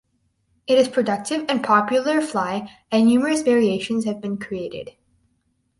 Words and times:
It 0.65 0.79
is 0.79 0.87
productive 0.87 1.45
and 1.47 1.63
popular 1.63 2.21
fly 2.21 2.75
and 2.91 3.05
numerous 3.05 3.43
variations 3.43 4.05
have 4.05 4.19
been 4.19 4.39
created. 4.39 4.95